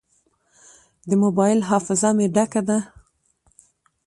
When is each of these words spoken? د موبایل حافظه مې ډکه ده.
د 1.09 1.11
موبایل 1.23 1.59
حافظه 1.69 2.09
مې 2.17 2.27
ډکه 2.35 2.61
ده. 2.67 2.79